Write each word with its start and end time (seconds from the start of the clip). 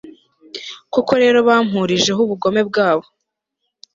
koko 0.93 1.13
rero 1.23 1.37
bampurijeho 1.47 2.19
ubugome 2.25 2.61
bwabo 2.69 3.05